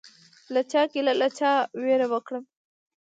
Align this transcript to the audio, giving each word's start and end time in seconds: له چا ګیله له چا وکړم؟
له 0.53 0.61
چا 0.71 0.81
ګیله 0.91 1.13
له 1.21 1.27
چا 1.37 1.51
وکړم؟ 2.11 2.43